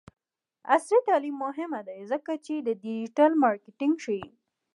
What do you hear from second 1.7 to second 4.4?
دی ځکه چې د ډیجیټل مارکیټینګ ښيي.